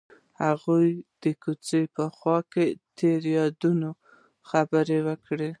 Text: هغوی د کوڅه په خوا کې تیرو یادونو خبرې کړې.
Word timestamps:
هغوی 0.43 0.87
د 1.23 1.25
کوڅه 1.43 1.79
په 1.95 2.03
خوا 2.15 2.37
کې 2.51 2.65
تیرو 2.97 3.29
یادونو 3.39 3.89
خبرې 4.49 4.97
کړې. 5.25 5.49